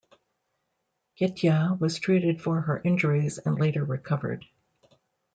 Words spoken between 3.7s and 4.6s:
recovered.